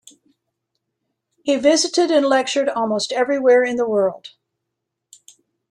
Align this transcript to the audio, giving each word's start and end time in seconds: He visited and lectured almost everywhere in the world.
He 1.43 1.57
visited 1.57 2.09
and 2.09 2.25
lectured 2.25 2.67
almost 2.67 3.11
everywhere 3.11 3.63
in 3.63 3.75
the 3.75 3.87
world. 3.87 4.31